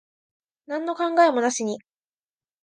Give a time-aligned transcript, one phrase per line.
[0.65, 1.77] なんの考えもなしに。